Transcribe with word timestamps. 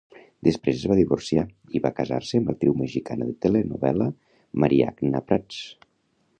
Després 0.45 0.77
es 0.79 0.85
va 0.91 0.95
divorciar 0.99 1.43
i 1.79 1.81
va 1.83 1.91
casar-se 1.99 2.41
amb 2.41 2.49
l'actriu 2.51 2.75
mexicana 2.81 3.29
de 3.29 3.37
telenovel·la 3.47 4.11
Mariagna 4.65 5.27
Pratts. 5.29 5.65